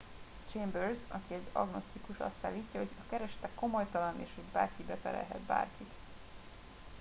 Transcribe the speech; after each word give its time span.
chambers 0.51 0.97
aki 1.07 1.33
egy 1.33 1.47
agnosztikus 1.51 2.17
azt 2.19 2.35
állítja 2.41 2.79
hogy 2.79 2.89
a 3.01 3.09
keresete 3.09 3.49
komolytalan 3.55 4.19
és 4.21 4.29
hogy 4.35 4.43
bárki 4.51 4.83
beperelhet 4.83 5.39
bárkit 5.41 5.91